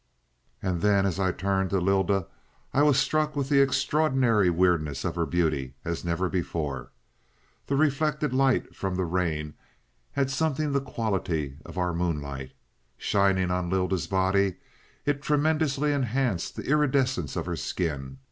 [0.63, 2.25] "And then, as I turned to Lylda,
[2.73, 6.89] I was struck with the extraordinary weirdness of her beauty as never before.
[7.67, 9.53] The reflected light from the rain
[10.13, 12.53] had something the quality of our moonlight.
[12.97, 14.55] Shining on Lylda's body,
[15.05, 18.17] it tremendously enhanced the iridescence of her skin.